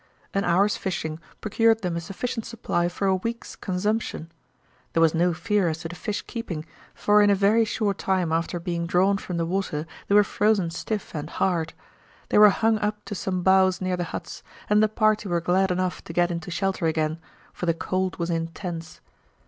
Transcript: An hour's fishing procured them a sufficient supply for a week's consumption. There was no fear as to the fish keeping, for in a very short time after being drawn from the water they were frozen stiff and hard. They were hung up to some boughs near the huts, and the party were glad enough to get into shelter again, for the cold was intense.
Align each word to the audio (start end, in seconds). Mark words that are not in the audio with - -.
An 0.33 0.43
hour's 0.43 0.77
fishing 0.77 1.19
procured 1.41 1.83
them 1.83 1.95
a 1.95 2.01
sufficient 2.01 2.43
supply 2.47 2.89
for 2.89 3.05
a 3.05 3.17
week's 3.17 3.55
consumption. 3.55 4.31
There 4.93 4.99
was 4.99 5.13
no 5.13 5.31
fear 5.31 5.67
as 5.67 5.81
to 5.81 5.89
the 5.89 5.95
fish 5.95 6.23
keeping, 6.23 6.65
for 6.95 7.21
in 7.21 7.29
a 7.29 7.35
very 7.35 7.63
short 7.65 7.99
time 7.99 8.31
after 8.31 8.59
being 8.59 8.87
drawn 8.87 9.19
from 9.19 9.37
the 9.37 9.45
water 9.45 9.85
they 10.07 10.15
were 10.15 10.23
frozen 10.23 10.71
stiff 10.71 11.13
and 11.13 11.29
hard. 11.29 11.73
They 12.29 12.39
were 12.39 12.49
hung 12.49 12.79
up 12.79 13.05
to 13.05 13.13
some 13.13 13.43
boughs 13.43 13.79
near 13.79 13.95
the 13.95 14.05
huts, 14.05 14.41
and 14.71 14.81
the 14.81 14.89
party 14.89 15.29
were 15.29 15.39
glad 15.39 15.69
enough 15.69 16.03
to 16.05 16.13
get 16.13 16.31
into 16.31 16.49
shelter 16.49 16.87
again, 16.87 17.19
for 17.53 17.67
the 17.67 17.75
cold 17.75 18.17
was 18.17 18.31
intense. 18.31 19.01